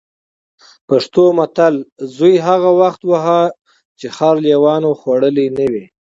[0.87, 1.75] پښتو متل:
[2.15, 3.39] زوی هغه وخت وهه
[3.99, 5.85] چې خر لېوانو خوړلی نه وي.